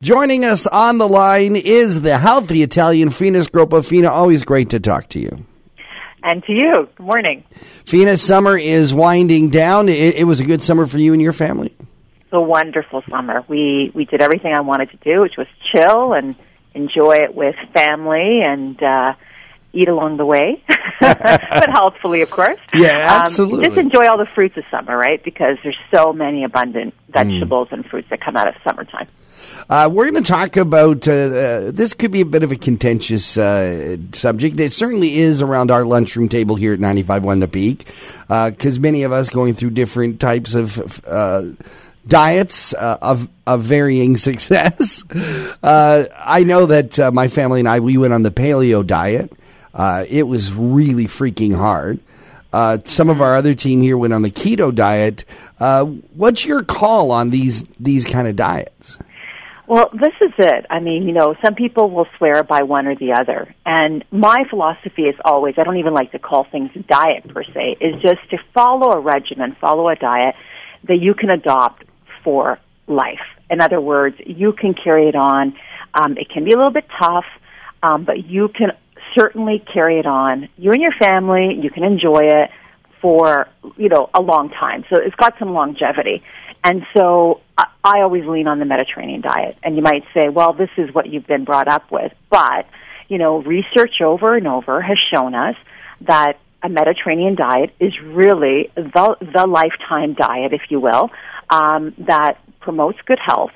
[0.00, 3.84] Joining us on the line is the healthy Italian Fina Scroppo.
[3.84, 5.44] Fina, always great to talk to you.
[6.22, 6.88] And to you.
[6.94, 7.42] Good morning.
[7.50, 9.88] Fina, summer is winding down.
[9.88, 11.74] It, it was a good summer for you and your family.
[11.80, 13.44] It's a wonderful summer.
[13.48, 16.36] We we did everything I wanted to do, which was chill and
[16.74, 19.14] enjoy it with family and uh,
[19.72, 20.62] eat along the way,
[21.00, 22.58] but healthfully, of course.
[22.74, 23.66] Yeah, absolutely.
[23.66, 25.22] Um, just enjoy all the fruits of summer, right?
[25.22, 27.72] Because there's so many abundant vegetables mm.
[27.72, 29.08] and fruits that come out of summertime.
[29.68, 31.94] Uh, we're going to talk about uh, uh, this.
[31.94, 34.58] Could be a bit of a contentious uh, subject.
[34.58, 37.84] It certainly is around our lunchroom table here at 95.1 The Peak,
[38.54, 41.44] because uh, many of us going through different types of uh,
[42.06, 45.04] diets of of varying success.
[45.62, 49.32] I know that my family and I we went on the paleo diet.
[49.78, 52.00] It was really freaking hard.
[52.52, 55.24] Uh, some of our other team here went on the keto diet.
[55.60, 58.98] Uh, what's your call on these these kind of diets?
[59.66, 60.64] Well, this is it.
[60.70, 63.54] I mean, you know, some people will swear by one or the other.
[63.66, 67.44] And my philosophy is always, I don't even like to call things a diet per
[67.44, 70.36] se, is just to follow a regimen, follow a diet
[70.84, 71.84] that you can adopt
[72.24, 73.20] for life.
[73.50, 75.54] In other words, you can carry it on.
[75.92, 77.26] Um, it can be a little bit tough,
[77.82, 78.72] um, but you can
[79.14, 80.48] certainly carry it on.
[80.56, 82.50] You and your family, you can enjoy it
[83.00, 84.84] for, you know, a long time.
[84.90, 86.22] So it's got some longevity.
[86.64, 89.56] And so I always lean on the Mediterranean diet.
[89.62, 92.12] And you might say, well, this is what you've been brought up with.
[92.30, 92.66] But,
[93.08, 95.54] you know, research over and over has shown us
[96.02, 101.10] that a Mediterranean diet is really the, the lifetime diet, if you will,
[101.50, 103.52] um, that promotes good health.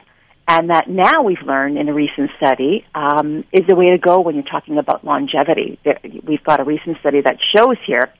[0.49, 4.21] And that now we've learned in a recent study um, is the way to go
[4.21, 5.79] when you're talking about longevity.
[6.25, 8.13] We've got a recent study that shows here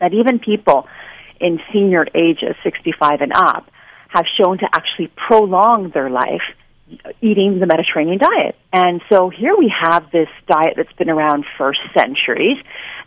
[0.00, 0.88] that even people
[1.40, 3.70] in senior ages, 65 and up,
[4.08, 6.42] have shown to actually prolong their life
[7.20, 8.56] eating the Mediterranean diet.
[8.72, 12.56] And so here we have this diet that's been around for centuries,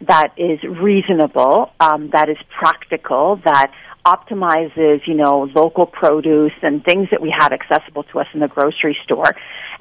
[0.02, 3.71] that is reasonable, um, that is practical, that
[4.06, 8.48] optimizes, you know, local produce and things that we have accessible to us in the
[8.48, 9.36] grocery store,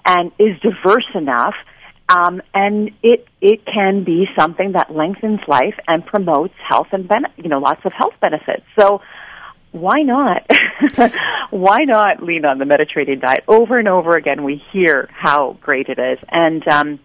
[0.05, 1.55] and is diverse enough.
[2.09, 7.33] Um, and it it can be something that lengthens life and promotes health and ben-
[7.37, 8.65] you know lots of health benefits.
[8.79, 9.01] So
[9.73, 10.51] why not?
[11.51, 13.45] why not lean on the Mediterranean diet?
[13.47, 16.19] Over and over again, we hear how great it is.
[16.29, 17.01] And, um,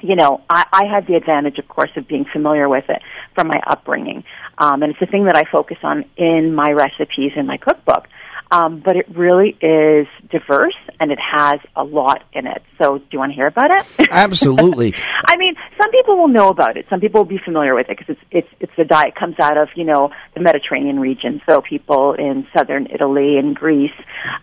[0.00, 3.02] you know, I, I had the advantage, of course, of being familiar with it
[3.34, 4.24] from my upbringing.
[4.58, 8.06] Um, and it's a thing that I focus on in my recipes in my cookbook.
[8.50, 12.62] Um, but it really is diverse and it has a lot in it.
[12.80, 14.08] So, do you want to hear about it?
[14.10, 14.94] Absolutely.
[15.26, 16.86] I mean, some people will know about it.
[16.88, 19.58] Some people will be familiar with it because it's it's it's the diet comes out
[19.58, 21.42] of you know the Mediterranean region.
[21.46, 23.92] So people in southern Italy and Greece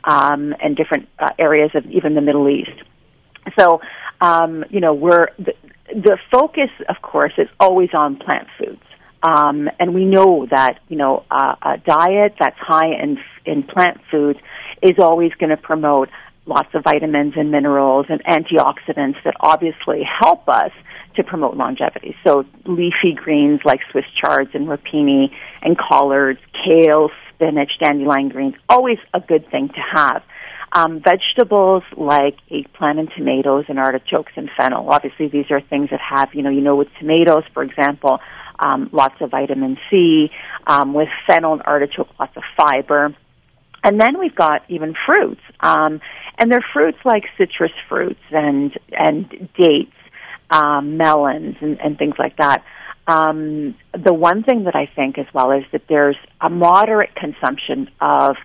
[0.04, 2.84] um, and different uh, areas of even the Middle East.
[3.60, 3.82] So,
[4.22, 5.54] um, you know, we're the,
[5.94, 8.82] the focus, of course, is always on plant foods.
[9.24, 14.00] Um, and we know that you know uh, a diet that's high in in plant
[14.12, 14.40] foods
[14.82, 16.10] is always going to promote
[16.46, 20.72] lots of vitamins and minerals and antioxidants that obviously help us
[21.16, 22.16] to promote longevity.
[22.24, 28.98] So leafy greens like Swiss chards and rapini and collards, kale, spinach, dandelion greens, always
[29.14, 30.22] a good thing to have.
[30.72, 34.90] Um, vegetables like eggplant and tomatoes and artichokes and fennel.
[34.90, 38.20] Obviously, these are things that have, you know, you know, with tomatoes, for example,
[38.60, 40.32] um, lots of vitamin C.
[40.68, 43.16] Um, with fennel and artichoke, lots of fiber.
[43.84, 45.42] And then we've got even fruits.
[45.60, 46.02] Um,
[46.38, 49.94] and they're fruits like citrus fruits and, and dates,
[50.50, 52.64] um, melons and, and things like that.
[53.08, 57.90] Um, the one thing that I think as well is that there's a moderate consumption
[58.02, 58.36] of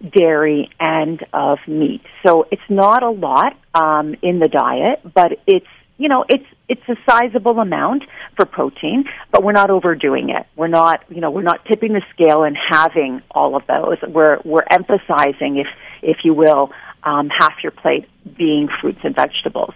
[0.00, 2.02] dairy and of meat.
[2.24, 5.66] So it's not a lot um, in the diet, but it's
[5.98, 8.02] you know, it's it's a sizable amount
[8.36, 10.46] for protein, but we're not overdoing it.
[10.56, 13.98] We're not, you know, we're not tipping the scale and having all of those.
[14.06, 15.68] We're we're emphasizing, if
[16.02, 16.70] if you will,
[17.02, 19.74] um, half your plate being fruits and vegetables.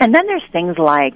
[0.00, 1.14] And then there's things like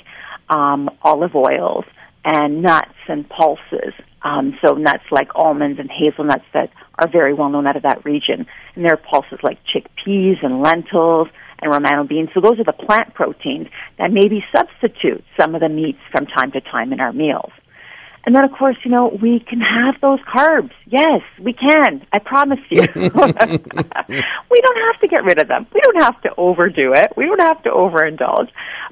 [0.49, 1.85] um, olive oils
[2.25, 3.95] and nuts and pulses.
[4.23, 8.05] Um, so nuts like almonds and hazelnuts that are very well known out of that
[8.05, 8.47] region.
[8.75, 11.29] And there are pulses like chickpeas and lentils
[11.61, 12.31] and romano beans.
[12.35, 13.69] So those are the plant proteins
[13.99, 17.53] that maybe substitute some of the meats from time to time in our meals.
[18.27, 20.73] And then, of course, you know, we can have those carbs.
[20.87, 22.07] Yes, we can.
[22.13, 22.81] I promise you.
[22.95, 25.67] we don't have to get rid of them.
[25.73, 27.15] We don't have to overdo it.
[27.17, 28.51] We don't have to overindulge.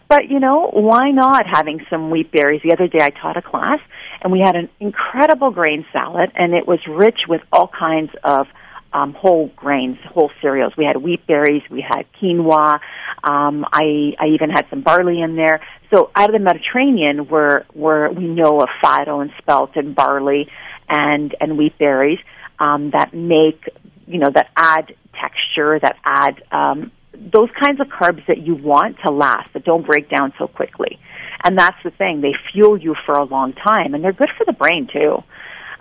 [0.08, 2.62] But, you know, why not having some wheat berries?
[2.64, 3.80] The other day I taught a class
[4.22, 8.46] and we had an incredible grain salad and it was rich with all kinds of
[8.92, 10.72] um, whole grains, whole cereals.
[10.76, 12.80] We had wheat berries, we had quinoa.
[13.22, 15.60] Um, I I even had some barley in there.
[15.90, 20.48] So out of the Mediterranean, where where we know of farro and spelt and barley
[20.88, 22.18] and and wheat berries
[22.58, 23.68] um, that make
[24.06, 28.96] you know that add texture, that add um, those kinds of carbs that you want
[29.04, 30.98] to last, that don't break down so quickly.
[31.44, 34.44] And that's the thing; they fuel you for a long time, and they're good for
[34.44, 35.22] the brain too.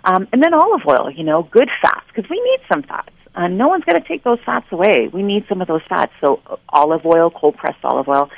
[0.04, 3.10] Um, and then olive oil, you know, good fats, because we need some fats.
[3.34, 5.08] And no one's going to take those fats away.
[5.12, 6.12] We need some of those fats.
[6.20, 8.30] So uh, olive oil, cold pressed olive oil,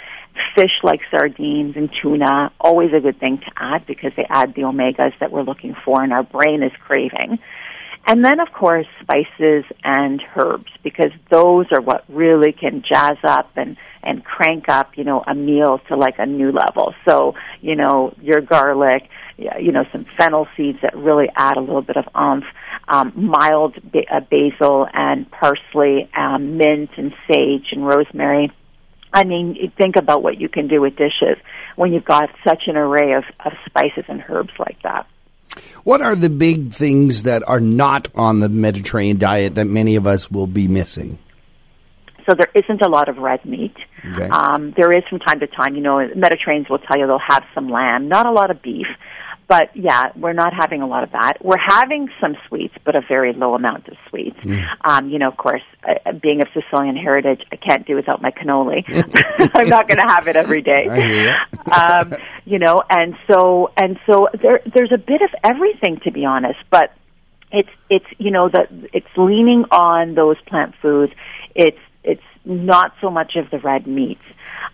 [0.54, 4.62] fish like sardines and tuna, always a good thing to add because they add the
[4.62, 7.38] omegas that we're looking for and our brain is craving.
[8.06, 13.50] And then, of course, spices and herbs, because those are what really can jazz up
[13.56, 16.94] and, and crank up, you know, a meal to like a new level.
[17.06, 21.82] So, you know, your garlic, you know, some fennel seeds that really add a little
[21.82, 22.44] bit of umph,
[22.88, 28.52] um, mild ba- uh, basil and parsley, um, mint and sage and rosemary.
[29.12, 31.36] I mean, think about what you can do with dishes
[31.76, 35.06] when you've got such an array of, of spices and herbs like that.
[35.82, 40.06] What are the big things that are not on the Mediterranean diet that many of
[40.06, 41.18] us will be missing?
[42.28, 43.76] So there isn't a lot of red meat.
[44.04, 44.28] Okay.
[44.28, 47.44] Um, there is from time to time, you know, Mediterraneans will tell you they'll have
[47.54, 48.86] some lamb, not a lot of beef.
[49.50, 51.44] But yeah, we're not having a lot of that.
[51.44, 54.38] We're having some sweets, but a very low amount of sweets.
[54.44, 54.68] Mm.
[54.84, 58.30] Um, you know, of course, uh, being of Sicilian heritage, I can't do without my
[58.30, 58.84] cannoli.
[59.54, 61.34] I'm not going to have it every day.
[61.72, 62.14] um,
[62.44, 66.60] you know, and so and so there, there's a bit of everything, to be honest.
[66.70, 66.92] But
[67.50, 71.12] it's it's you know that it's leaning on those plant foods.
[71.56, 71.78] It's
[72.50, 74.20] not so much of the red meat,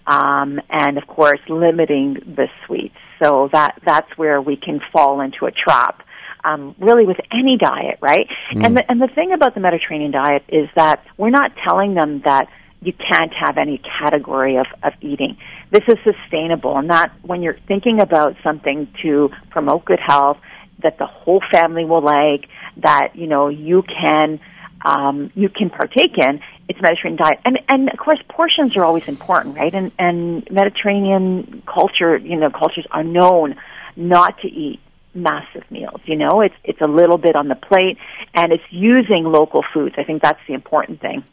[0.06, 2.96] um, and of course limiting the sweets.
[3.22, 6.02] So that that's where we can fall into a trap.
[6.44, 8.28] Um, really, with any diet, right?
[8.52, 8.64] Mm.
[8.64, 12.22] And the and the thing about the Mediterranean diet is that we're not telling them
[12.24, 12.48] that
[12.80, 15.36] you can't have any category of, of eating.
[15.72, 20.38] This is sustainable, and that when you're thinking about something to promote good health,
[20.82, 24.38] that the whole family will like, that you know you can
[24.84, 27.40] um, you can partake in, it's Mediterranean diet.
[27.44, 29.74] And and of course portions are always important, right?
[29.74, 33.56] And and Mediterranean culture, you know, cultures are known
[33.96, 34.80] not to eat
[35.14, 36.00] massive meals.
[36.04, 37.98] You know, it's it's a little bit on the plate
[38.34, 39.94] and it's using local foods.
[39.98, 41.24] I think that's the important thing.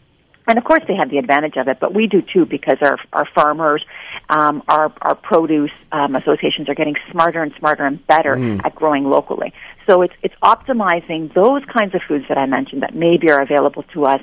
[0.46, 2.98] And of course, they have the advantage of it, but we do too because our
[3.14, 3.84] our farmers,
[4.30, 8.60] um, our our produce um, associations are getting smarter and smarter and better mm.
[8.66, 9.54] at growing locally.
[9.88, 13.84] So it's it's optimizing those kinds of foods that I mentioned that maybe are available
[13.94, 14.22] to us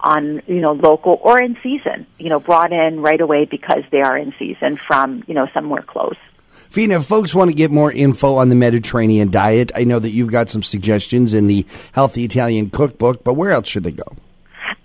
[0.00, 2.06] on you know local or in season.
[2.18, 5.82] You know, brought in right away because they are in season from you know somewhere
[5.82, 6.16] close.
[6.70, 10.10] Fina, if folks want to get more info on the Mediterranean diet, I know that
[10.10, 14.04] you've got some suggestions in the Healthy Italian Cookbook, but where else should they go?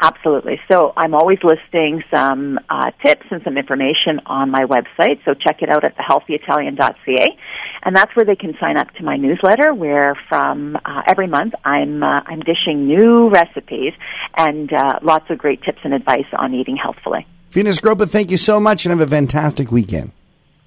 [0.03, 0.59] Absolutely.
[0.69, 5.23] So I'm always listing some uh, tips and some information on my website.
[5.23, 7.37] So check it out at thehealthyitalian.ca,
[7.83, 9.73] and that's where they can sign up to my newsletter.
[9.73, 13.93] Where from uh, every month I'm uh, I'm dishing new recipes
[14.35, 17.25] and uh, lots of great tips and advice on eating healthfully.
[17.51, 20.11] Venus Scroppo, thank you so much, and have a fantastic weekend.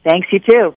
[0.02, 0.74] Thanks, you too.